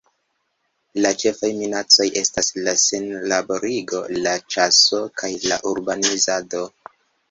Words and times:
La 1.05 1.11
ĉefaj 1.23 1.51
minacoj 1.57 2.09
estas 2.23 2.51
la 2.69 2.75
senarbarigo, 2.87 4.03
la 4.27 4.37
ĉaso 4.57 5.07
kaj 5.23 5.35
la 5.49 5.65
urbanizado. 5.77 6.69